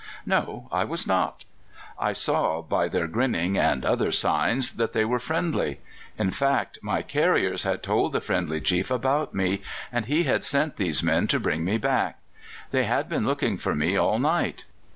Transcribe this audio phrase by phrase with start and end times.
[0.25, 1.45] No, I was not.
[1.99, 5.79] I saw by their grinning and other signs that they were friendly.
[6.17, 9.61] In fact, my carriers had told the friendly chief about me,
[9.91, 12.17] and he had sent these men to bring me back;
[12.71, 14.65] they had been looking for me all night.